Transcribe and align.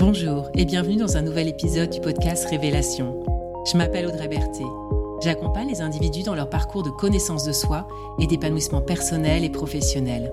Bonjour 0.00 0.48
et 0.54 0.64
bienvenue 0.64 0.96
dans 0.96 1.18
un 1.18 1.20
nouvel 1.20 1.46
épisode 1.46 1.90
du 1.90 2.00
podcast 2.00 2.48
Révélation. 2.48 3.22
Je 3.70 3.76
m'appelle 3.76 4.06
Audrey 4.06 4.28
Berthet. 4.28 4.64
J'accompagne 5.22 5.68
les 5.68 5.82
individus 5.82 6.22
dans 6.22 6.34
leur 6.34 6.48
parcours 6.48 6.82
de 6.82 6.88
connaissance 6.88 7.44
de 7.44 7.52
soi 7.52 7.86
et 8.18 8.26
d'épanouissement 8.26 8.80
personnel 8.80 9.44
et 9.44 9.50
professionnel. 9.50 10.32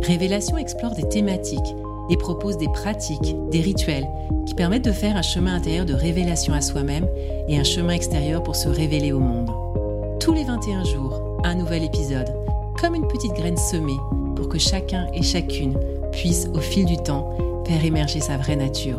Révélation 0.00 0.56
explore 0.56 0.94
des 0.94 1.06
thématiques 1.06 1.74
et 2.08 2.16
propose 2.16 2.56
des 2.56 2.68
pratiques, 2.68 3.36
des 3.50 3.60
rituels 3.60 4.08
qui 4.46 4.54
permettent 4.54 4.86
de 4.86 4.92
faire 4.92 5.18
un 5.18 5.22
chemin 5.22 5.54
intérieur 5.54 5.84
de 5.84 5.92
révélation 5.92 6.54
à 6.54 6.62
soi-même 6.62 7.06
et 7.48 7.58
un 7.58 7.64
chemin 7.64 7.92
extérieur 7.92 8.42
pour 8.42 8.56
se 8.56 8.70
révéler 8.70 9.12
au 9.12 9.20
monde. 9.20 9.50
Tous 10.20 10.32
les 10.32 10.44
21 10.44 10.84
jours, 10.84 11.20
un 11.44 11.54
nouvel 11.54 11.84
épisode, 11.84 12.34
comme 12.80 12.94
une 12.94 13.08
petite 13.08 13.34
graine 13.34 13.58
semée 13.58 13.98
pour 14.36 14.48
que 14.48 14.58
chacun 14.58 15.06
et 15.12 15.22
chacune 15.22 15.78
puisse, 16.12 16.48
au 16.54 16.60
fil 16.60 16.86
du 16.86 16.96
temps, 16.96 17.36
faire 17.68 17.84
émerger 17.84 18.20
sa 18.20 18.38
vraie 18.38 18.56
nature. 18.56 18.98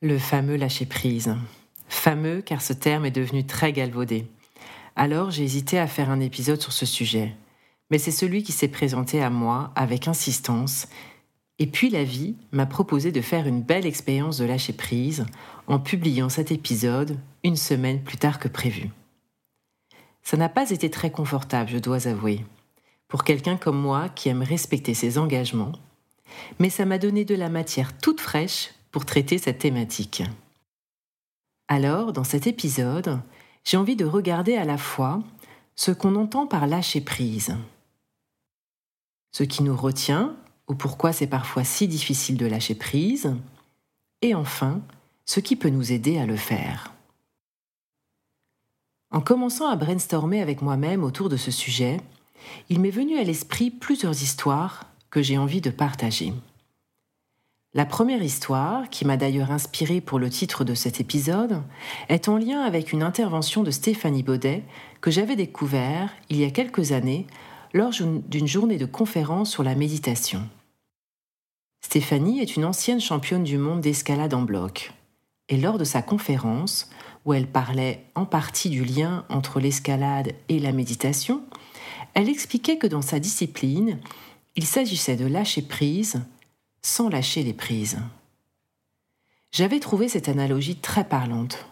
Le 0.00 0.16
fameux 0.16 0.56
lâcher-prise. 0.56 1.36
Fameux 1.86 2.40
car 2.40 2.62
ce 2.62 2.72
terme 2.72 3.04
est 3.04 3.10
devenu 3.10 3.44
très 3.44 3.74
galvaudé. 3.74 4.26
Alors 4.96 5.30
j'ai 5.30 5.44
hésité 5.44 5.78
à 5.78 5.86
faire 5.86 6.08
un 6.08 6.20
épisode 6.20 6.62
sur 6.62 6.72
ce 6.72 6.86
sujet. 6.86 7.34
Mais 7.90 7.98
c'est 7.98 8.10
celui 8.10 8.42
qui 8.42 8.52
s'est 8.52 8.68
présenté 8.68 9.22
à 9.22 9.28
moi 9.28 9.70
avec 9.76 10.08
insistance. 10.08 10.88
Et 11.58 11.66
puis 11.66 11.90
la 11.90 12.04
vie 12.04 12.34
m'a 12.50 12.64
proposé 12.64 13.12
de 13.12 13.20
faire 13.20 13.46
une 13.46 13.60
belle 13.60 13.84
expérience 13.84 14.38
de 14.38 14.46
lâcher-prise 14.46 15.26
en 15.66 15.78
publiant 15.78 16.30
cet 16.30 16.52
épisode 16.52 17.18
une 17.44 17.56
semaine 17.56 18.00
plus 18.00 18.16
tard 18.16 18.38
que 18.38 18.48
prévu. 18.48 18.88
Ça 20.22 20.38
n'a 20.38 20.48
pas 20.48 20.70
été 20.70 20.88
très 20.88 21.10
confortable, 21.10 21.68
je 21.68 21.78
dois 21.78 22.08
avouer 22.08 22.46
pour 23.08 23.24
quelqu'un 23.24 23.56
comme 23.56 23.80
moi 23.80 24.08
qui 24.08 24.28
aime 24.28 24.42
respecter 24.42 24.94
ses 24.94 25.18
engagements, 25.18 25.72
mais 26.58 26.70
ça 26.70 26.84
m'a 26.84 26.98
donné 26.98 27.24
de 27.24 27.34
la 27.34 27.48
matière 27.48 27.96
toute 27.96 28.20
fraîche 28.20 28.70
pour 28.92 29.06
traiter 29.06 29.38
cette 29.38 29.58
thématique. 29.58 30.22
Alors, 31.68 32.12
dans 32.12 32.24
cet 32.24 32.46
épisode, 32.46 33.20
j'ai 33.64 33.76
envie 33.76 33.96
de 33.96 34.04
regarder 34.04 34.56
à 34.56 34.64
la 34.64 34.78
fois 34.78 35.22
ce 35.74 35.90
qu'on 35.90 36.16
entend 36.16 36.46
par 36.46 36.66
lâcher 36.66 37.00
prise, 37.00 37.56
ce 39.32 39.42
qui 39.42 39.62
nous 39.62 39.76
retient 39.76 40.36
ou 40.68 40.74
pourquoi 40.74 41.12
c'est 41.12 41.26
parfois 41.26 41.64
si 41.64 41.88
difficile 41.88 42.36
de 42.36 42.46
lâcher 42.46 42.74
prise, 42.74 43.34
et 44.20 44.34
enfin, 44.34 44.80
ce 45.24 45.40
qui 45.40 45.56
peut 45.56 45.70
nous 45.70 45.92
aider 45.92 46.18
à 46.18 46.26
le 46.26 46.36
faire. 46.36 46.92
En 49.10 49.20
commençant 49.20 49.68
à 49.68 49.76
brainstormer 49.76 50.42
avec 50.42 50.60
moi-même 50.60 51.04
autour 51.04 51.30
de 51.30 51.38
ce 51.38 51.50
sujet, 51.50 51.98
il 52.68 52.80
m'est 52.80 52.90
venu 52.90 53.18
à 53.18 53.24
l'esprit 53.24 53.70
plusieurs 53.70 54.22
histoires 54.22 54.86
que 55.10 55.22
j'ai 55.22 55.38
envie 55.38 55.60
de 55.60 55.70
partager. 55.70 56.32
La 57.74 57.84
première 57.84 58.22
histoire, 58.22 58.88
qui 58.88 59.04
m'a 59.04 59.16
d'ailleurs 59.16 59.50
inspirée 59.50 60.00
pour 60.00 60.18
le 60.18 60.30
titre 60.30 60.64
de 60.64 60.74
cet 60.74 61.00
épisode, 61.00 61.62
est 62.08 62.28
en 62.28 62.38
lien 62.38 62.62
avec 62.62 62.92
une 62.92 63.02
intervention 63.02 63.62
de 63.62 63.70
Stéphanie 63.70 64.22
Baudet 64.22 64.64
que 65.00 65.10
j'avais 65.10 65.36
découvert 65.36 66.10
il 66.30 66.38
y 66.38 66.44
a 66.44 66.50
quelques 66.50 66.92
années 66.92 67.26
lors 67.74 67.92
d'une 68.28 68.48
journée 68.48 68.78
de 68.78 68.86
conférence 68.86 69.50
sur 69.50 69.62
la 69.62 69.74
méditation. 69.74 70.48
Stéphanie 71.82 72.40
est 72.40 72.56
une 72.56 72.64
ancienne 72.64 73.00
championne 73.00 73.44
du 73.44 73.58
monde 73.58 73.82
d'escalade 73.82 74.34
en 74.34 74.42
bloc. 74.42 74.92
Et 75.50 75.56
lors 75.56 75.78
de 75.78 75.84
sa 75.84 76.02
conférence, 76.02 76.90
où 77.24 77.34
elle 77.34 77.46
parlait 77.46 78.04
en 78.14 78.24
partie 78.24 78.70
du 78.70 78.84
lien 78.84 79.24
entre 79.28 79.60
l'escalade 79.60 80.32
et 80.48 80.58
la 80.58 80.72
méditation, 80.72 81.42
elle 82.14 82.28
expliquait 82.28 82.78
que 82.78 82.86
dans 82.86 83.02
sa 83.02 83.20
discipline, 83.20 84.00
il 84.56 84.66
s'agissait 84.66 85.16
de 85.16 85.26
lâcher 85.26 85.62
prise 85.62 86.22
sans 86.82 87.08
lâcher 87.08 87.42
les 87.42 87.52
prises. 87.52 87.98
J'avais 89.52 89.80
trouvé 89.80 90.08
cette 90.08 90.28
analogie 90.28 90.76
très 90.76 91.04
parlante. 91.04 91.66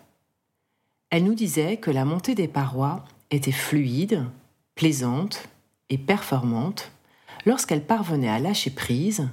Elle 1.11 1.25
nous 1.25 1.35
disait 1.35 1.77
que 1.77 1.91
la 1.91 2.05
montée 2.05 2.35
des 2.35 2.49
parois 2.49 3.05
était 3.31 3.53
fluide, 3.53 4.25
plaisante 4.75 5.49
et 5.89 5.99
performante 5.99 6.91
lorsqu'elle 7.45 7.85
parvenait 7.85 8.29
à 8.29 8.39
lâcher 8.39 8.71
prise 8.71 9.29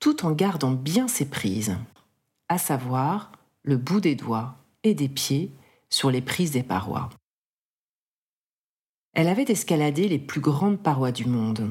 tout 0.00 0.26
en 0.26 0.32
gardant 0.32 0.72
bien 0.72 1.08
ses 1.08 1.24
prises, 1.24 1.76
à 2.48 2.58
savoir 2.58 3.32
le 3.62 3.76
bout 3.76 4.00
des 4.00 4.14
doigts 4.14 4.56
et 4.82 4.94
des 4.94 5.08
pieds 5.08 5.50
sur 5.88 6.10
les 6.10 6.20
prises 6.20 6.50
des 6.50 6.62
parois. 6.62 7.10
Elle 9.14 9.28
avait 9.28 9.44
escaladé 9.48 10.08
les 10.08 10.18
plus 10.18 10.40
grandes 10.40 10.78
parois 10.78 11.12
du 11.12 11.26
monde. 11.26 11.70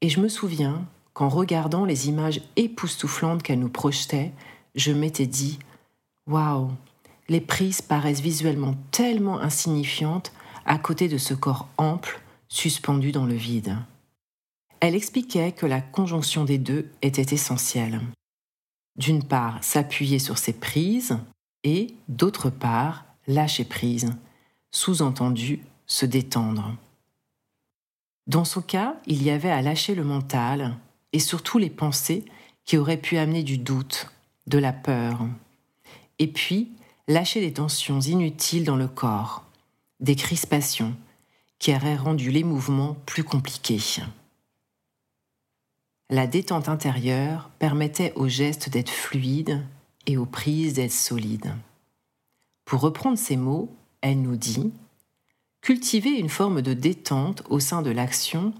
Et 0.00 0.08
je 0.08 0.20
me 0.20 0.28
souviens 0.28 0.84
qu'en 1.12 1.28
regardant 1.28 1.84
les 1.84 2.08
images 2.08 2.42
époustouflantes 2.56 3.44
qu'elle 3.44 3.60
nous 3.60 3.68
projetait, 3.68 4.32
je 4.74 4.90
m'étais 4.90 5.26
dit 5.26 5.60
Waouh, 6.26 6.72
les 7.28 7.40
prises 7.40 7.80
paraissent 7.80 8.20
visuellement 8.20 8.74
tellement 8.90 9.38
insignifiantes 9.38 10.32
à 10.66 10.78
côté 10.78 11.08
de 11.08 11.16
ce 11.16 11.32
corps 11.32 11.68
ample 11.78 12.20
suspendu 12.48 13.12
dans 13.12 13.24
le 13.24 13.34
vide. 13.34 13.76
Elle 14.80 14.96
expliquait 14.96 15.52
que 15.52 15.66
la 15.66 15.80
conjonction 15.80 16.44
des 16.44 16.58
deux 16.58 16.90
était 17.02 17.34
essentielle. 17.34 18.00
D'une 18.96 19.22
part, 19.22 19.62
s'appuyer 19.62 20.18
sur 20.18 20.38
ses 20.38 20.52
prises 20.52 21.18
et, 21.62 21.94
d'autre 22.08 22.50
part, 22.50 23.04
lâcher 23.26 23.64
prise, 23.64 24.10
sous-entendu 24.70 25.60
se 25.86 26.06
détendre. 26.06 26.76
Dans 28.26 28.44
son 28.44 28.62
cas, 28.62 28.96
il 29.06 29.22
y 29.22 29.30
avait 29.30 29.50
à 29.50 29.62
lâcher 29.62 29.94
le 29.94 30.04
mental 30.04 30.76
et 31.12 31.18
surtout 31.18 31.58
les 31.58 31.70
pensées 31.70 32.24
qui 32.64 32.78
auraient 32.78 32.96
pu 32.96 33.18
amener 33.18 33.42
du 33.42 33.58
doute, 33.58 34.10
de 34.46 34.58
la 34.58 34.72
peur. 34.72 35.20
Et 36.18 36.26
puis, 36.26 36.70
lâcher 37.08 37.40
les 37.40 37.52
tensions 37.52 38.00
inutiles 38.00 38.64
dans 38.64 38.76
le 38.76 38.88
corps, 38.88 39.44
des 40.00 40.16
crispations 40.16 40.94
qui 41.58 41.74
auraient 41.74 41.96
rendu 41.96 42.30
les 42.30 42.44
mouvements 42.44 42.96
plus 43.06 43.24
compliqués. 43.24 43.80
La 46.10 46.26
détente 46.26 46.68
intérieure 46.68 47.50
permettait 47.58 48.12
aux 48.16 48.28
gestes 48.28 48.68
d'être 48.68 48.90
fluides 48.90 49.64
et 50.06 50.16
aux 50.16 50.26
prises 50.26 50.74
d'être 50.74 50.92
solides. 50.92 51.54
Pour 52.64 52.80
reprendre 52.80 53.18
ces 53.18 53.36
mots, 53.36 53.74
elle 54.00 54.20
nous 54.20 54.36
dit 54.36 54.72
Cultiver 55.64 56.10
une 56.10 56.28
forme 56.28 56.60
de 56.60 56.74
détente 56.74 57.42
au 57.48 57.58
sein 57.58 57.80
de 57.80 57.90
l'action 57.90 58.52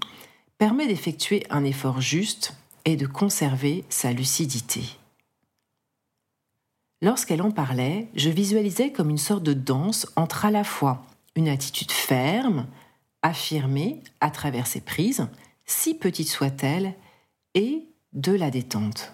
permet 0.57 0.87
d'effectuer 0.87 1.45
un 1.51 1.63
effort 1.63 2.01
juste 2.01 2.57
et 2.83 2.95
de 2.95 3.05
conserver 3.05 3.85
sa 3.89 4.11
lucidité. 4.11 4.81
Lorsqu'elle 7.03 7.43
en 7.43 7.51
parlait, 7.51 8.07
je 8.15 8.31
visualisais 8.31 8.91
comme 8.91 9.11
une 9.11 9.19
sorte 9.19 9.43
de 9.43 9.53
danse 9.53 10.11
entre 10.15 10.45
à 10.45 10.51
la 10.51 10.63
fois 10.63 11.05
une 11.35 11.47
attitude 11.47 11.91
ferme, 11.91 12.65
affirmée 13.21 14.01
à 14.19 14.31
travers 14.31 14.65
ses 14.65 14.81
prises, 14.81 15.27
si 15.67 15.93
petite 15.93 16.29
soit-elle, 16.29 16.95
et 17.53 17.85
de 18.13 18.31
la 18.31 18.49
détente. 18.49 19.13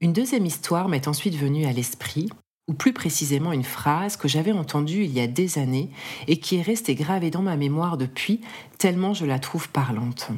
Une 0.00 0.12
deuxième 0.12 0.44
histoire 0.44 0.88
m'est 0.88 1.06
ensuite 1.06 1.36
venue 1.36 1.66
à 1.66 1.72
l'esprit 1.72 2.30
ou 2.68 2.74
plus 2.74 2.92
précisément 2.92 3.52
une 3.52 3.64
phrase 3.64 4.16
que 4.16 4.28
j'avais 4.28 4.52
entendue 4.52 5.02
il 5.04 5.10
y 5.10 5.20
a 5.20 5.26
des 5.26 5.58
années 5.58 5.90
et 6.26 6.38
qui 6.38 6.56
est 6.56 6.62
restée 6.62 6.94
gravée 6.94 7.30
dans 7.30 7.42
ma 7.42 7.56
mémoire 7.56 7.96
depuis, 7.96 8.42
tellement 8.78 9.14
je 9.14 9.24
la 9.24 9.38
trouve 9.38 9.70
parlante. 9.70 10.28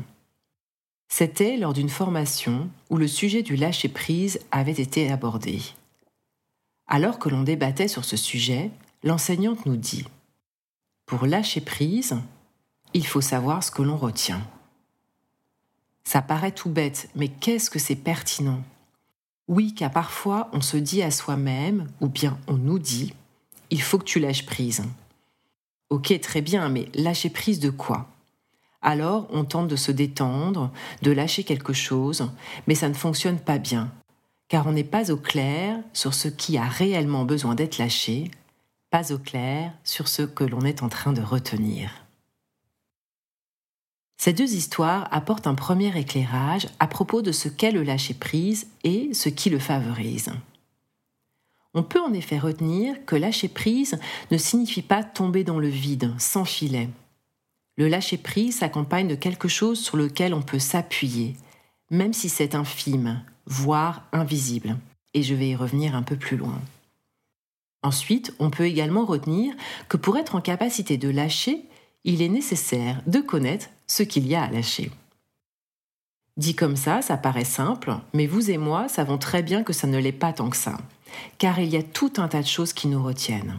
C'était 1.08 1.56
lors 1.56 1.72
d'une 1.72 1.88
formation 1.88 2.70
où 2.88 2.96
le 2.96 3.08
sujet 3.08 3.42
du 3.42 3.56
lâcher-prise 3.56 4.38
avait 4.52 4.70
été 4.70 5.10
abordé. 5.10 5.60
Alors 6.86 7.18
que 7.18 7.28
l'on 7.28 7.42
débattait 7.42 7.88
sur 7.88 8.04
ce 8.04 8.16
sujet, 8.16 8.70
l'enseignante 9.02 9.66
nous 9.66 9.76
dit 9.76 10.04
Pour 11.06 11.26
lâcher 11.26 11.60
prise, 11.60 12.16
il 12.94 13.06
faut 13.06 13.20
savoir 13.20 13.62
ce 13.64 13.72
que 13.72 13.82
l'on 13.82 13.97
retient. 13.97 14.41
Ça 16.04 16.22
paraît 16.22 16.53
tout 16.53 16.71
bête, 16.71 17.09
mais 17.15 17.28
qu'est-ce 17.28 17.71
que 17.71 17.78
c'est 17.78 17.97
pertinent? 17.97 18.62
Oui, 19.50 19.74
car 19.74 19.91
parfois 19.91 20.48
on 20.52 20.60
se 20.60 20.76
dit 20.76 21.02
à 21.02 21.10
soi-même, 21.10 21.88
ou 22.00 22.06
bien 22.06 22.38
on 22.47 22.54
nous 22.54 22.78
dit, 22.78 23.12
il 23.70 23.82
faut 23.82 23.98
que 23.98 24.04
tu 24.04 24.20
lâches 24.20 24.47
prise. 24.47 24.84
Ok, 25.91 26.18
très 26.20 26.41
bien, 26.41 26.68
mais 26.68 26.88
lâcher 26.94 27.30
prise 27.30 27.58
de 27.58 27.68
quoi? 27.68 28.06
Alors 28.80 29.26
on 29.32 29.44
tente 29.44 29.66
de 29.66 29.74
se 29.74 29.91
détendre, 29.91 30.70
de 31.02 31.10
lâcher 31.10 31.42
quelque 31.42 31.72
chose, 31.72 32.30
mais 32.68 32.76
ça 32.76 32.88
ne 32.88 32.94
fonctionne 32.94 33.41
pas 33.41 33.58
bien, 33.58 33.91
car 34.47 34.68
on 34.68 34.72
n'est 34.72 34.84
pas 34.84 35.10
au 35.10 35.16
clair 35.16 35.80
sur 35.92 36.14
ce 36.14 36.28
qui 36.28 36.56
a 36.56 36.64
réellement 36.64 37.24
besoin 37.24 37.56
d'être 37.56 37.78
lâché, 37.78 38.30
pas 38.88 39.12
au 39.12 39.18
clair 39.18 39.72
sur 39.82 40.06
ce 40.06 40.22
que 40.22 40.44
l'on 40.44 40.60
est 40.60 40.84
en 40.84 40.88
train 40.88 41.12
de 41.12 41.22
retenir. 41.22 41.91
Ces 44.22 44.34
deux 44.34 44.53
histoires 44.53 45.09
apportent 45.13 45.47
un 45.47 45.55
premier 45.55 45.99
éclairage 45.99 46.69
à 46.78 46.87
propos 46.87 47.22
de 47.22 47.33
ce 47.33 47.49
qu'est 47.49 47.71
le 47.71 47.83
lâcher-prise 47.83 48.67
et 48.84 49.15
ce 49.15 49.31
qui 49.31 49.49
le 49.49 49.59
favorise. 49.59 50.31
On 51.72 51.83
peut 51.83 52.03
en 52.03 52.13
effet 52.13 52.39
retenir 52.39 53.07
que 53.07 53.17
lâcher 53.17 53.49
prise 53.49 53.99
ne 54.31 54.37
signifie 54.37 54.83
pas 54.83 55.05
tomber 55.05 55.43
dans 55.43 55.59
le 55.59 55.69
vide, 55.69 56.13
sans 56.19 56.45
filet. 56.45 56.91
Le 57.78 57.89
lâcher-prise 57.89 58.59
s'accompagne 58.59 59.09
de 59.09 59.15
quelque 59.15 59.49
chose 59.49 59.81
sur 59.81 59.97
lequel 59.97 60.34
on 60.34 60.43
peut 60.43 60.59
s'appuyer, 60.59 61.34
même 61.91 62.13
si 62.13 62.28
c'est 62.28 62.55
infime, 62.55 63.22
voire 63.47 64.07
invisible. 64.13 64.77
Et 65.15 65.22
je 65.22 65.34
vais 65.34 65.49
y 65.49 65.57
revenir 65.57 65.95
un 65.95 66.03
peu 66.03 66.17
plus 66.17 66.37
loin. 66.37 66.61
Ensuite, 67.83 68.34
on 68.39 68.51
peut 68.51 68.67
également 68.67 69.07
retenir 69.07 69.55
que 69.89 69.97
pour 69.97 70.19
être 70.19 70.34
en 70.34 70.43
capacité 70.43 70.99
de 70.99 71.09
lâcher, 71.09 71.65
il 72.05 72.21
est 72.21 72.28
nécessaire 72.28 73.01
de 73.07 73.21
connaître 73.21 73.71
ce 73.91 74.04
qu'il 74.04 74.28
y 74.28 74.37
a 74.37 74.45
à 74.45 74.51
lâcher. 74.51 74.91
Dit 76.37 76.54
comme 76.54 76.77
ça, 76.77 77.03
ça 77.03 77.16
paraît 77.16 77.45
simple, 77.45 77.97
mais 78.15 78.28
vous 78.28 78.51
et 78.51 78.57
moi 78.57 78.89
savons 78.89 79.19
très 79.19 79.42
bien 79.42 79.65
que 79.65 79.72
ça 79.72 79.89
ne 79.89 79.98
l'est 79.98 80.13
pas 80.13 80.33
tant 80.33 80.48
que 80.48 80.57
ça, 80.57 80.78
car 81.39 81.59
il 81.59 81.69
y 81.69 81.77
a 81.77 81.83
tout 81.83 82.13
un 82.19 82.28
tas 82.28 82.41
de 82.41 82.47
choses 82.47 82.72
qui 82.72 82.87
nous 82.87 83.03
retiennent. 83.03 83.59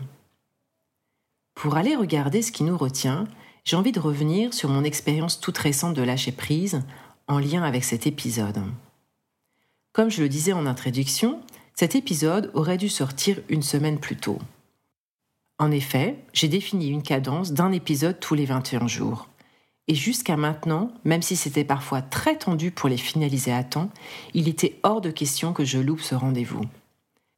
Pour 1.54 1.75
aller 1.75 1.98
regarder 1.98 2.42
ce 2.42 2.54
qui 2.54 2.63
nous 2.63 2.78
retient, 2.78 3.28
j'ai 3.66 3.75
envie 3.75 3.92
de 3.92 4.00
revenir 4.00 4.54
sur 4.54 4.69
mon 4.69 4.86
expérience 4.86 5.42
toute 5.42 5.57
récente 5.57 5.95
de 5.95 6.01
lâcher 6.01 6.31
prise 6.31 6.81
en 7.27 7.38
lien 7.38 7.63
avec 7.63 7.84
cet 7.84 8.07
épisode. 8.07 8.63
Comme 9.92 10.10
je 10.10 10.22
le 10.22 10.30
disais 10.30 10.54
en 10.54 10.66
introduction, 10.66 11.42
cet 11.75 11.94
épisode 11.95 12.51
aurait 12.54 12.77
dû 12.77 12.88
sortir 12.88 13.42
une 13.50 13.63
semaine 13.63 14.00
plus 14.00 14.16
tôt. 14.16 14.39
En 15.60 15.72
effet, 15.72 16.24
j'ai 16.31 16.48
défini 16.48 16.88
une 16.88 17.04
cadence 17.04 17.51
d'un 17.51 17.74
épisode 17.74 18.19
tous 18.19 18.34
les 18.34 18.45
21 18.45 18.88
jours. 18.88 19.27
Et 19.88 19.95
jusqu'à 19.95 20.38
maintenant, 20.38 20.92
même 21.04 21.22
si 21.22 21.36
c'était 21.36 21.63
parfois 21.63 22.01
très 22.01 22.38
tendu 22.38 22.72
pour 22.72 22.88
les 22.88 22.98
finaliser 22.98 23.51
à 23.51 23.63
temps, 23.63 23.89
il 24.33 24.48
était 24.48 24.80
hors 24.83 25.01
de 25.01 25.12
question 25.12 25.54
que 25.54 25.66
je 25.66 25.80
loupe 25.80 26.01
ce 26.01 26.16
rendez-vous. 26.16 26.63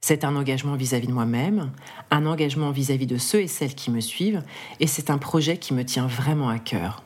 C'est 0.01 0.25
un 0.25 0.35
engagement 0.35 0.75
vis-à-vis 0.75 1.07
de 1.07 1.13
moi-même, 1.13 1.71
un 2.11 2.25
engagement 2.25 2.71
vis-à-vis 2.71 3.07
de 3.07 3.17
ceux 3.17 3.39
et 3.39 3.47
celles 3.47 3.73
qui 3.73 3.89
me 3.89 4.01
suivent, 4.01 4.43
et 4.81 4.87
c'est 4.87 5.09
un 5.09 5.17
projet 5.17 5.57
qui 5.57 5.73
me 5.73 5.85
tient 5.85 6.07
vraiment 6.07 6.49
à 6.49 6.59
cœur. 6.59 7.03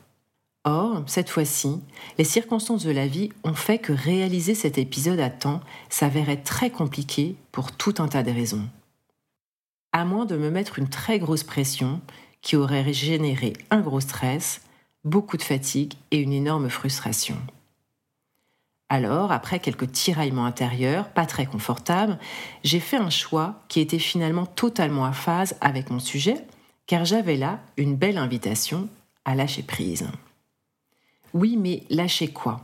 Or, 0.63 1.03
cette 1.05 1.29
fois-ci, 1.29 1.79
les 2.17 2.23
circonstances 2.23 2.83
de 2.83 2.91
la 2.91 3.07
vie 3.07 3.29
ont 3.43 3.53
fait 3.53 3.77
que 3.77 3.93
réaliser 3.93 4.55
cet 4.55 4.77
épisode 4.77 5.19
à 5.19 5.29
temps 5.29 5.61
s'avérait 5.89 6.41
très 6.41 6.71
compliqué 6.71 7.35
pour 7.51 7.71
tout 7.71 7.93
un 7.99 8.07
tas 8.07 8.23
de 8.23 8.31
raisons. 8.31 8.67
À 9.93 10.03
moins 10.03 10.25
de 10.25 10.35
me 10.35 10.49
mettre 10.49 10.79
une 10.79 10.89
très 10.89 11.19
grosse 11.19 11.43
pression 11.43 12.01
qui 12.41 12.55
aurait 12.55 12.91
généré 12.91 13.53
un 13.71 13.79
gros 13.79 14.01
stress, 14.01 14.61
beaucoup 15.03 15.37
de 15.37 15.43
fatigue 15.43 15.93
et 16.11 16.19
une 16.19 16.33
énorme 16.33 16.69
frustration. 16.69 17.37
Alors, 18.89 19.31
après 19.31 19.59
quelques 19.59 19.91
tiraillements 19.91 20.45
intérieurs, 20.45 21.09
pas 21.09 21.25
très 21.25 21.45
confortables, 21.45 22.17
j'ai 22.63 22.79
fait 22.79 22.97
un 22.97 23.09
choix 23.09 23.61
qui 23.67 23.81
était 23.81 23.99
finalement 23.99 24.45
totalement 24.45 25.05
à 25.05 25.11
phase 25.11 25.57
avec 25.59 25.89
mon 25.89 25.99
sujet, 25.99 26.45
car 26.85 27.03
j'avais 27.03 27.35
là 27.35 27.59
une 27.75 27.95
belle 27.95 28.17
invitation 28.17 28.87
à 29.25 29.35
lâcher 29.35 29.63
prise. 29.63 30.07
Oui, 31.33 31.57
mais 31.57 31.83
lâcher 31.89 32.29
quoi? 32.29 32.61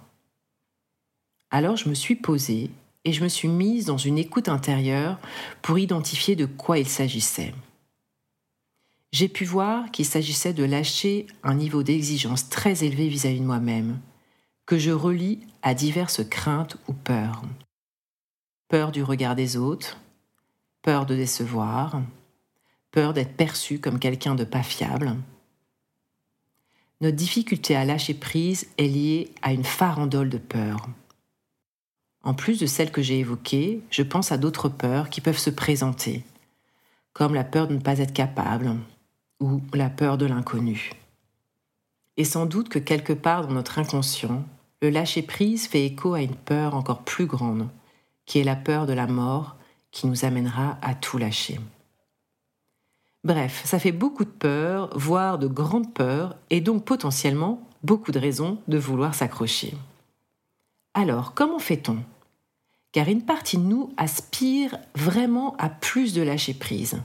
Alors 1.51 1.75
je 1.75 1.89
me 1.89 1.93
suis 1.93 2.15
posée 2.15 2.71
et 3.05 3.11
je 3.11 3.23
me 3.23 3.27
suis 3.27 3.49
mise 3.49 3.85
dans 3.85 3.97
une 3.97 4.17
écoute 4.17 4.47
intérieure 4.47 5.19
pour 5.61 5.77
identifier 5.77 6.35
de 6.35 6.45
quoi 6.45 6.79
il 6.79 6.87
s'agissait. 6.87 7.53
J'ai 9.13 9.27
pu 9.27 9.45
voir 9.45 9.91
qu'il 9.91 10.07
s'agissait 10.07 10.53
de 10.53 10.63
lâcher 10.63 11.27
un 11.43 11.53
niveau 11.53 11.83
d'exigence 11.83 12.49
très 12.49 12.83
élevé 12.83 13.07
vis-à-vis 13.07 13.41
de 13.41 13.45
moi-même, 13.45 13.99
que 14.65 14.79
je 14.79 14.89
relie 14.89 15.39
à 15.61 15.75
diverses 15.75 16.27
craintes 16.27 16.77
ou 16.87 16.93
peurs. 16.93 17.43
Peur 18.69 18.91
du 18.91 19.03
regard 19.03 19.35
des 19.35 19.55
autres, 19.55 19.99
peur 20.81 21.05
de 21.05 21.15
décevoir, 21.15 22.01
peur 22.89 23.13
d'être 23.13 23.37
perçu 23.37 23.77
comme 23.77 23.99
quelqu'un 23.99 24.33
de 24.33 24.45
pas 24.45 24.63
fiable, 24.63 25.15
notre 26.99 27.15
difficulté 27.15 27.75
à 27.75 27.85
lâcher 27.85 28.15
prise 28.15 28.67
est 28.79 28.87
liée 28.87 29.29
à 29.43 29.53
une 29.53 29.63
farandole 29.63 30.29
de 30.29 30.39
peurs. 30.39 30.87
En 32.23 32.33
plus 32.33 32.59
de 32.59 32.65
celles 32.65 32.91
que 32.91 33.03
j'ai 33.03 33.19
évoquées, 33.19 33.81
je 33.91 34.01
pense 34.01 34.31
à 34.31 34.39
d'autres 34.39 34.69
peurs 34.69 35.11
qui 35.11 35.21
peuvent 35.21 35.37
se 35.37 35.51
présenter, 35.51 36.23
comme 37.11 37.35
la 37.35 37.43
peur 37.43 37.67
de 37.67 37.75
ne 37.75 37.79
pas 37.79 37.99
être 37.99 38.13
capable 38.13 38.75
ou 39.43 39.61
la 39.73 39.89
peur 39.89 40.17
de 40.17 40.25
l'inconnu. 40.25 40.93
Et 42.15 42.23
sans 42.23 42.45
doute 42.45 42.69
que 42.69 42.79
quelque 42.79 43.11
part 43.11 43.45
dans 43.45 43.53
notre 43.53 43.77
inconscient, 43.77 44.45
le 44.81 44.89
lâcher-prise 44.89 45.67
fait 45.67 45.85
écho 45.85 46.13
à 46.13 46.21
une 46.21 46.35
peur 46.35 46.75
encore 46.75 47.03
plus 47.03 47.25
grande, 47.25 47.67
qui 48.25 48.39
est 48.39 48.45
la 48.45 48.55
peur 48.55 48.85
de 48.85 48.93
la 48.93 49.05
mort 49.05 49.57
qui 49.91 50.07
nous 50.07 50.23
amènera 50.23 50.77
à 50.81 50.95
tout 50.95 51.17
lâcher. 51.17 51.59
Bref, 53.25 53.63
ça 53.65 53.79
fait 53.79 53.91
beaucoup 53.91 54.23
de 54.23 54.29
peur, 54.29 54.97
voire 54.97 55.37
de 55.37 55.47
grandes 55.47 55.93
peurs, 55.93 56.37
et 56.49 56.61
donc 56.61 56.85
potentiellement 56.85 57.67
beaucoup 57.83 58.13
de 58.13 58.19
raisons 58.19 58.59
de 58.69 58.77
vouloir 58.77 59.13
s'accrocher. 59.13 59.73
Alors, 60.93 61.33
comment 61.33 61.59
fait-on? 61.59 61.97
Car 62.93 63.09
une 63.09 63.25
partie 63.25 63.57
de 63.57 63.63
nous 63.63 63.91
aspire 63.97 64.77
vraiment 64.95 65.57
à 65.57 65.67
plus 65.67 66.13
de 66.13 66.21
lâcher 66.21 66.53
prise, 66.53 67.01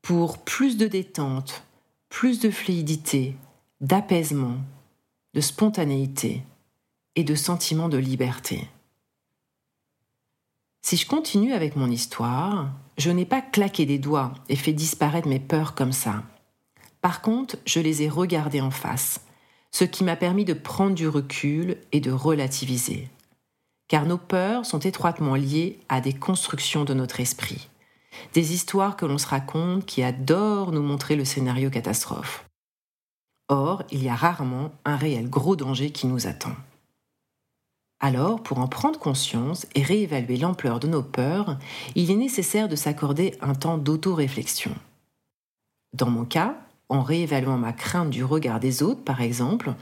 pour 0.00 0.38
plus 0.38 0.76
de 0.76 0.86
détente, 0.86 1.65
plus 2.08 2.40
de 2.40 2.50
fluidité, 2.50 3.36
d'apaisement, 3.80 4.58
de 5.34 5.40
spontanéité 5.40 6.42
et 7.14 7.24
de 7.24 7.34
sentiment 7.34 7.88
de 7.88 7.98
liberté. 7.98 8.68
Si 10.82 10.96
je 10.96 11.06
continue 11.06 11.52
avec 11.52 11.74
mon 11.74 11.90
histoire, 11.90 12.70
je 12.96 13.10
n'ai 13.10 13.26
pas 13.26 13.42
claqué 13.42 13.86
des 13.86 13.98
doigts 13.98 14.32
et 14.48 14.56
fait 14.56 14.72
disparaître 14.72 15.28
mes 15.28 15.40
peurs 15.40 15.74
comme 15.74 15.92
ça. 15.92 16.22
Par 17.00 17.22
contre, 17.22 17.56
je 17.66 17.80
les 17.80 18.02
ai 18.02 18.08
regardées 18.08 18.60
en 18.60 18.70
face, 18.70 19.20
ce 19.72 19.84
qui 19.84 20.04
m'a 20.04 20.16
permis 20.16 20.44
de 20.44 20.54
prendre 20.54 20.94
du 20.94 21.08
recul 21.08 21.76
et 21.92 22.00
de 22.00 22.10
relativiser. 22.10 23.10
Car 23.88 24.06
nos 24.06 24.18
peurs 24.18 24.64
sont 24.64 24.78
étroitement 24.78 25.34
liées 25.34 25.80
à 25.88 26.00
des 26.00 26.12
constructions 26.12 26.84
de 26.84 26.94
notre 26.94 27.20
esprit, 27.20 27.68
des 28.34 28.52
histoires 28.52 28.96
que 28.96 29.06
l'on 29.06 29.18
se 29.18 29.26
raconte 29.26 29.86
qui 29.86 30.02
adorent 30.02 30.72
nous 30.72 30.82
montrer 30.82 31.16
le 31.16 31.24
scénario 31.24 31.70
catastrophe. 31.70 32.44
Or, 33.48 33.82
il 33.90 34.02
y 34.02 34.08
a 34.08 34.14
rarement 34.14 34.72
un 34.84 34.96
réel 34.96 35.30
gros 35.30 35.56
danger 35.56 35.90
qui 35.90 36.06
nous 36.06 36.26
attend. 36.26 36.54
Alors, 38.00 38.42
pour 38.42 38.58
en 38.58 38.68
prendre 38.68 38.98
conscience 38.98 39.66
et 39.74 39.82
réévaluer 39.82 40.36
l'ampleur 40.36 40.80
de 40.80 40.86
nos 40.86 41.02
peurs, 41.02 41.58
il 41.94 42.10
est 42.10 42.16
nécessaire 42.16 42.68
de 42.68 42.76
s'accorder 42.76 43.34
un 43.40 43.54
temps 43.54 43.78
d'auto-réflexion. 43.78 44.74
Dans 45.94 46.10
mon 46.10 46.24
cas, 46.24 46.56
en 46.88 47.02
réévaluant 47.02 47.56
ma 47.56 47.72
crainte 47.72 48.10
du 48.10 48.22
regard 48.22 48.60
des 48.60 48.82
autres, 48.82 49.02
par 49.02 49.22
exemple, 49.22 49.74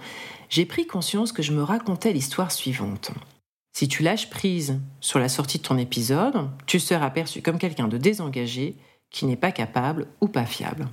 j'ai 0.48 0.64
pris 0.64 0.86
conscience 0.86 1.32
que 1.32 1.42
je 1.42 1.52
me 1.52 1.62
racontais 1.62 2.12
l'histoire 2.12 2.52
suivante. 2.52 3.10
Si 3.74 3.88
tu 3.88 4.04
lâches 4.04 4.30
prise 4.30 4.80
sur 5.00 5.18
la 5.18 5.28
sortie 5.28 5.58
de 5.58 5.64
ton 5.64 5.76
épisode, 5.76 6.48
tu 6.64 6.78
seras 6.78 7.10
perçu 7.10 7.42
comme 7.42 7.58
quelqu'un 7.58 7.88
de 7.88 7.98
désengagé 7.98 8.76
qui 9.10 9.26
n'est 9.26 9.36
pas 9.36 9.50
capable 9.50 10.06
ou 10.20 10.28
pas 10.28 10.46
fiable. 10.46 10.88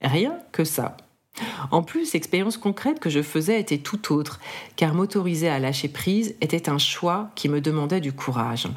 Rien 0.00 0.38
que 0.52 0.62
ça. 0.62 0.96
En 1.72 1.82
plus, 1.82 2.12
l'expérience 2.12 2.58
concrète 2.58 3.00
que 3.00 3.10
je 3.10 3.22
faisais 3.22 3.60
était 3.60 3.78
tout 3.78 4.12
autre, 4.12 4.38
car 4.76 4.94
m'autoriser 4.94 5.48
à 5.48 5.58
lâcher 5.58 5.88
prise 5.88 6.36
était 6.40 6.68
un 6.68 6.78
choix 6.78 7.30
qui 7.34 7.48
me 7.48 7.60
demandait 7.60 8.00
du 8.00 8.12
courage. 8.12 8.68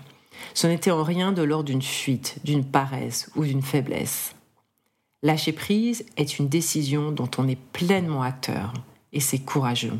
Ce 0.55 0.65
n'était 0.65 0.91
en 0.91 1.03
rien 1.03 1.31
de 1.31 1.43
l'ordre 1.43 1.65
d'une 1.65 1.83
fuite, 1.83 2.37
d'une 2.43 2.65
paresse 2.65 3.29
ou 3.35 3.43
d'une 3.43 3.61
faiblesse. 3.61 4.33
Lâcher 5.21 5.53
prise 5.53 6.03
est 6.17 6.39
une 6.39 6.49
décision 6.49 7.11
dont 7.11 7.29
on 7.37 7.47
est 7.47 7.59
pleinement 7.73 8.23
acteur, 8.23 8.73
et 9.13 9.19
c'est 9.19 9.39
courageux. 9.39 9.93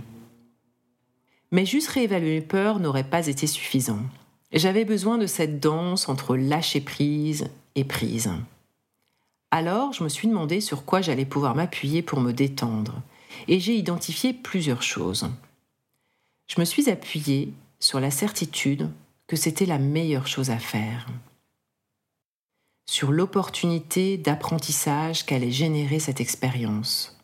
Mais 1.55 1.65
juste 1.65 1.87
réévaluer 1.87 2.41
mes 2.41 2.45
peurs 2.45 2.81
n'aurait 2.81 3.09
pas 3.09 3.27
été 3.27 3.47
suffisant. 3.47 4.01
J'avais 4.51 4.83
besoin 4.83 5.17
de 5.17 5.25
cette 5.25 5.61
danse 5.61 6.09
entre 6.09 6.35
lâcher 6.35 6.81
prise 6.81 7.47
et 7.75 7.85
prise. 7.85 8.29
Alors, 9.51 9.93
je 9.93 10.03
me 10.03 10.09
suis 10.09 10.27
demandé 10.27 10.59
sur 10.59 10.83
quoi 10.83 10.99
j'allais 10.99 11.23
pouvoir 11.23 11.55
m'appuyer 11.55 12.01
pour 12.01 12.19
me 12.19 12.33
détendre, 12.33 13.01
et 13.47 13.61
j'ai 13.61 13.73
identifié 13.73 14.33
plusieurs 14.33 14.83
choses. 14.83 15.29
Je 16.47 16.59
me 16.59 16.65
suis 16.65 16.89
appuyée 16.89 17.53
sur 17.79 18.01
la 18.01 18.11
certitude 18.11 18.89
que 19.25 19.37
c'était 19.37 19.65
la 19.65 19.79
meilleure 19.79 20.27
chose 20.27 20.49
à 20.49 20.59
faire, 20.59 21.07
sur 22.85 23.13
l'opportunité 23.13 24.17
d'apprentissage 24.17 25.25
qu'allait 25.25 25.51
générer 25.51 25.99
cette 25.99 26.19
expérience, 26.19 27.14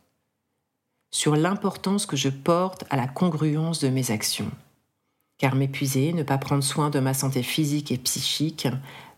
sur 1.12 1.36
l'importance 1.36 2.06
que 2.06 2.16
je 2.16 2.30
porte 2.30 2.86
à 2.90 2.96
la 2.96 3.08
congruence 3.08 3.80
de 3.80 3.90
mes 3.90 4.12
actions. 4.12 4.52
Car 5.38 5.56
m'épuiser, 5.56 6.14
ne 6.14 6.24
pas 6.24 6.38
prendre 6.38 6.64
soin 6.64 6.90
de 6.90 7.00
ma 7.00 7.14
santé 7.14 7.44
physique 7.44 7.92
et 7.92 7.98
psychique 7.98 8.68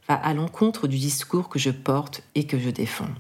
va 0.08 0.16
à 0.16 0.34
l'encontre 0.34 0.88
du 0.88 0.98
discours 0.98 1.50
que 1.50 1.60
je 1.60 1.70
porte 1.70 2.24
et 2.36 2.46
que 2.46 2.60
je 2.60 2.70
défends. 2.70 3.14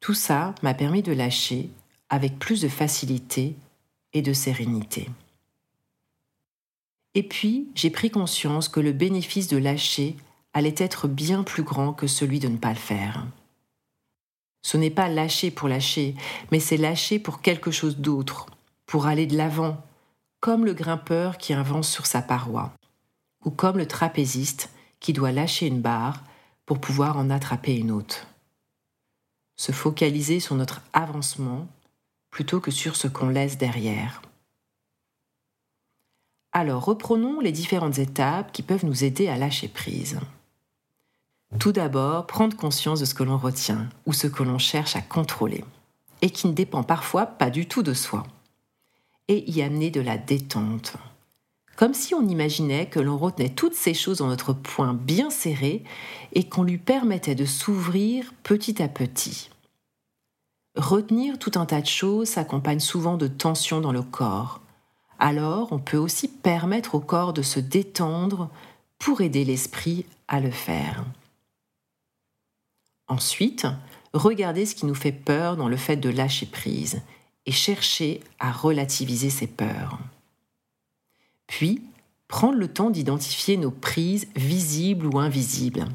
Tout 0.00 0.14
ça 0.14 0.54
m'a 0.62 0.74
permis 0.74 1.02
de 1.02 1.12
lâcher 1.12 1.70
avec 2.08 2.38
plus 2.38 2.62
de 2.62 2.68
facilité 2.68 3.54
et 4.12 4.22
de 4.22 4.32
sérénité. 4.32 5.08
Et 7.14 7.22
puis, 7.22 7.68
j'ai 7.74 7.90
pris 7.90 8.10
conscience 8.10 8.68
que 8.68 8.80
le 8.80 8.92
bénéfice 8.92 9.48
de 9.48 9.56
lâcher 9.56 10.16
allait 10.52 10.74
être 10.76 11.08
bien 11.08 11.42
plus 11.42 11.62
grand 11.62 11.92
que 11.92 12.06
celui 12.06 12.38
de 12.38 12.48
ne 12.48 12.56
pas 12.56 12.70
le 12.70 12.76
faire. 12.76 13.26
Ce 14.62 14.76
n'est 14.76 14.90
pas 14.90 15.08
lâcher 15.08 15.50
pour 15.50 15.68
lâcher, 15.68 16.14
mais 16.52 16.60
c'est 16.60 16.76
lâcher 16.76 17.18
pour 17.18 17.40
quelque 17.40 17.70
chose 17.70 17.96
d'autre, 17.98 18.46
pour 18.86 19.06
aller 19.06 19.26
de 19.26 19.36
l'avant, 19.36 19.82
comme 20.40 20.64
le 20.64 20.74
grimpeur 20.74 21.38
qui 21.38 21.52
avance 21.54 21.88
sur 21.90 22.06
sa 22.06 22.22
paroi, 22.22 22.72
ou 23.44 23.50
comme 23.50 23.78
le 23.78 23.86
trapéziste 23.86 24.70
qui 25.00 25.12
doit 25.12 25.32
lâcher 25.32 25.66
une 25.66 25.80
barre 25.80 26.22
pour 26.66 26.78
pouvoir 26.78 27.16
en 27.16 27.30
attraper 27.30 27.76
une 27.76 27.90
autre. 27.90 28.26
Se 29.56 29.72
focaliser 29.72 30.40
sur 30.40 30.54
notre 30.54 30.82
avancement 30.92 31.66
plutôt 32.30 32.60
que 32.60 32.70
sur 32.70 32.96
ce 32.96 33.08
qu'on 33.08 33.28
laisse 33.28 33.58
derrière. 33.58 34.22
Alors 36.52 36.84
reprenons 36.84 37.40
les 37.40 37.52
différentes 37.52 37.98
étapes 37.98 38.52
qui 38.52 38.62
peuvent 38.62 38.84
nous 38.84 39.04
aider 39.04 39.28
à 39.28 39.36
lâcher 39.36 39.68
prise. 39.68 40.18
Tout 41.58 41.72
d'abord, 41.72 42.26
prendre 42.26 42.56
conscience 42.56 43.00
de 43.00 43.04
ce 43.04 43.14
que 43.14 43.24
l'on 43.24 43.36
retient 43.36 43.88
ou 44.06 44.12
ce 44.12 44.28
que 44.28 44.42
l'on 44.42 44.58
cherche 44.58 44.94
à 44.94 45.02
contrôler 45.02 45.64
et 46.22 46.30
qui 46.30 46.46
ne 46.46 46.52
dépend 46.52 46.82
parfois 46.82 47.26
pas 47.26 47.50
du 47.50 47.66
tout 47.66 47.82
de 47.82 47.94
soi. 47.94 48.26
Et 49.28 49.50
y 49.50 49.62
amener 49.62 49.90
de 49.90 50.00
la 50.00 50.16
détente. 50.16 50.94
Comme 51.76 51.94
si 51.94 52.14
on 52.14 52.26
imaginait 52.26 52.86
que 52.86 53.00
l'on 53.00 53.16
retenait 53.16 53.48
toutes 53.48 53.74
ces 53.74 53.94
choses 53.94 54.18
dans 54.18 54.26
notre 54.26 54.52
poing 54.52 54.92
bien 54.92 55.30
serré 55.30 55.82
et 56.32 56.44
qu'on 56.44 56.62
lui 56.62 56.78
permettait 56.78 57.34
de 57.34 57.46
s'ouvrir 57.46 58.34
petit 58.42 58.82
à 58.82 58.88
petit. 58.88 59.50
Retenir 60.76 61.38
tout 61.38 61.52
un 61.56 61.66
tas 61.66 61.80
de 61.80 61.86
choses 61.86 62.28
s'accompagne 62.28 62.80
souvent 62.80 63.16
de 63.16 63.26
tensions 63.26 63.80
dans 63.80 63.92
le 63.92 64.02
corps. 64.02 64.60
Alors 65.18 65.72
on 65.72 65.78
peut 65.78 65.96
aussi 65.96 66.28
permettre 66.28 66.94
au 66.94 67.00
corps 67.00 67.32
de 67.32 67.42
se 67.42 67.60
détendre 67.60 68.50
pour 68.98 69.20
aider 69.20 69.44
l'esprit 69.44 70.06
à 70.28 70.40
le 70.40 70.50
faire. 70.50 71.04
Ensuite, 73.10 73.66
regardez 74.14 74.64
ce 74.64 74.76
qui 74.76 74.86
nous 74.86 74.94
fait 74.94 75.10
peur 75.10 75.56
dans 75.56 75.68
le 75.68 75.76
fait 75.76 75.96
de 75.96 76.08
lâcher 76.08 76.46
prise 76.46 77.02
et 77.44 77.50
chercher 77.50 78.20
à 78.38 78.52
relativiser 78.52 79.30
ces 79.30 79.48
peurs. 79.48 79.98
Puis, 81.48 81.82
prendre 82.28 82.56
le 82.56 82.68
temps 82.72 82.90
d'identifier 82.90 83.56
nos 83.56 83.72
prises 83.72 84.28
visibles 84.36 85.06
ou 85.06 85.18
invisibles, 85.18 85.86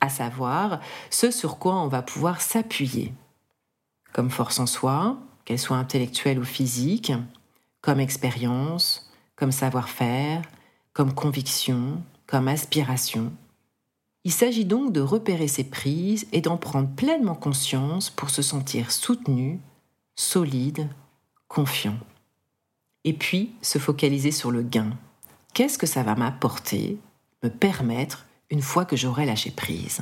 à 0.00 0.08
savoir 0.08 0.80
ce 1.10 1.30
sur 1.30 1.58
quoi 1.58 1.74
on 1.74 1.88
va 1.88 2.00
pouvoir 2.00 2.40
s'appuyer, 2.40 3.12
comme 4.14 4.30
force 4.30 4.58
en 4.58 4.66
soi, 4.66 5.18
qu'elle 5.44 5.58
soit 5.58 5.76
intellectuelle 5.76 6.38
ou 6.38 6.44
physique, 6.44 7.12
comme 7.82 8.00
expérience, 8.00 9.12
comme 9.36 9.52
savoir-faire, 9.52 10.40
comme 10.94 11.12
conviction, 11.12 12.02
comme 12.26 12.48
aspiration, 12.48 13.32
il 14.24 14.32
s'agit 14.32 14.64
donc 14.64 14.92
de 14.92 15.00
repérer 15.00 15.48
ces 15.48 15.64
prises 15.64 16.26
et 16.32 16.40
d'en 16.40 16.56
prendre 16.56 16.90
pleinement 16.90 17.34
conscience 17.34 18.10
pour 18.10 18.30
se 18.30 18.42
sentir 18.42 18.90
soutenu, 18.90 19.60
solide, 20.16 20.88
confiant. 21.46 21.98
Et 23.04 23.12
puis 23.12 23.52
se 23.62 23.78
focaliser 23.78 24.32
sur 24.32 24.50
le 24.50 24.62
gain. 24.62 24.96
Qu'est-ce 25.54 25.78
que 25.78 25.86
ça 25.86 26.02
va 26.02 26.14
m'apporter, 26.14 26.98
me 27.42 27.48
permettre 27.48 28.26
une 28.50 28.62
fois 28.62 28.84
que 28.84 28.96
j'aurai 28.96 29.24
lâché 29.24 29.50
prise? 29.50 30.00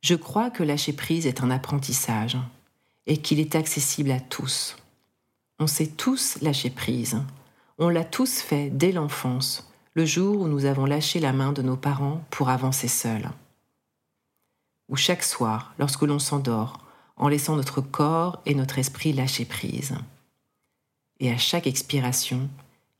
Je 0.00 0.14
crois 0.14 0.50
que 0.50 0.62
lâcher 0.62 0.92
prise 0.92 1.26
est 1.26 1.42
un 1.42 1.50
apprentissage 1.50 2.38
et 3.06 3.18
qu'il 3.18 3.40
est 3.40 3.56
accessible 3.56 4.10
à 4.10 4.20
tous. 4.20 4.76
On 5.58 5.66
sait 5.66 5.88
tous 5.88 6.38
lâcher 6.42 6.70
prise. 6.70 7.20
On 7.78 7.88
l'a 7.88 8.04
tous 8.04 8.40
fait 8.40 8.70
dès 8.70 8.92
l'enfance 8.92 9.68
le 9.96 10.04
jour 10.04 10.42
où 10.42 10.46
nous 10.46 10.66
avons 10.66 10.84
lâché 10.84 11.20
la 11.20 11.32
main 11.32 11.54
de 11.54 11.62
nos 11.62 11.78
parents 11.78 12.22
pour 12.28 12.50
avancer 12.50 12.86
seuls. 12.86 13.30
Ou 14.90 14.96
chaque 14.96 15.22
soir, 15.22 15.72
lorsque 15.78 16.02
l'on 16.02 16.18
s'endort, 16.18 16.84
en 17.16 17.28
laissant 17.28 17.56
notre 17.56 17.80
corps 17.80 18.42
et 18.44 18.54
notre 18.54 18.78
esprit 18.78 19.14
lâcher 19.14 19.46
prise. 19.46 19.94
Et 21.18 21.32
à 21.32 21.38
chaque 21.38 21.66
expiration, 21.66 22.50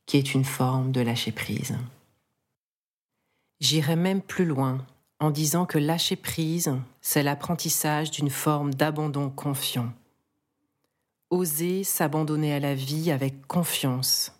qui 0.07 0.17
est 0.17 0.33
une 0.33 0.43
forme 0.43 0.91
de 0.91 1.01
lâcher 1.01 1.31
prise. 1.31 1.77
J'irai 3.59 3.95
même 3.95 4.21
plus 4.21 4.45
loin 4.45 4.83
en 5.19 5.29
disant 5.29 5.67
que 5.67 5.77
lâcher 5.77 6.15
prise, 6.15 6.73
c'est 7.01 7.21
l'apprentissage 7.21 8.09
d'une 8.09 8.31
forme 8.31 8.73
d'abandon 8.73 9.29
confiant. 9.29 9.93
Oser 11.29 11.83
s'abandonner 11.83 12.55
à 12.55 12.59
la 12.59 12.73
vie 12.73 13.11
avec 13.11 13.45
confiance, 13.45 14.36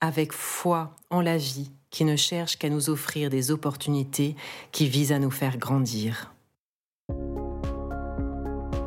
avec 0.00 0.32
foi 0.32 0.96
en 1.10 1.20
la 1.20 1.36
vie 1.36 1.70
qui 1.90 2.04
ne 2.04 2.16
cherche 2.16 2.58
qu'à 2.58 2.68
nous 2.68 2.90
offrir 2.90 3.30
des 3.30 3.50
opportunités 3.50 4.34
qui 4.72 4.88
visent 4.88 5.12
à 5.12 5.18
nous 5.18 5.30
faire 5.30 5.58
grandir. 5.58 6.34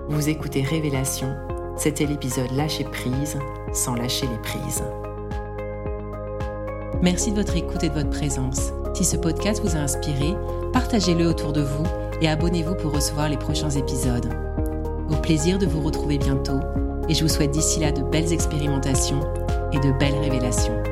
Vous 0.09 0.29
écoutez 0.29 0.61
Révélation, 0.61 1.35
c'était 1.77 2.05
l'épisode 2.05 2.51
Lâcher 2.51 2.85
prise 2.85 3.37
sans 3.73 3.95
lâcher 3.95 4.27
les 4.27 4.37
prises. 4.39 4.83
Merci 7.01 7.31
de 7.31 7.35
votre 7.35 7.55
écoute 7.55 7.83
et 7.83 7.89
de 7.89 7.93
votre 7.93 8.09
présence. 8.09 8.71
Si 8.93 9.05
ce 9.05 9.17
podcast 9.17 9.61
vous 9.63 9.75
a 9.75 9.79
inspiré, 9.79 10.33
partagez-le 10.73 11.27
autour 11.27 11.53
de 11.53 11.61
vous 11.61 11.85
et 12.21 12.27
abonnez-vous 12.27 12.75
pour 12.75 12.93
recevoir 12.93 13.29
les 13.29 13.37
prochains 13.37 13.69
épisodes. 13.69 14.33
Au 15.09 15.15
plaisir 15.15 15.59
de 15.59 15.65
vous 15.65 15.81
retrouver 15.81 16.17
bientôt 16.17 16.59
et 17.07 17.13
je 17.13 17.21
vous 17.21 17.29
souhaite 17.29 17.51
d'ici 17.51 17.79
là 17.79 17.91
de 17.91 18.01
belles 18.01 18.33
expérimentations 18.33 19.21
et 19.71 19.79
de 19.79 19.91
belles 19.97 20.17
révélations. 20.17 20.86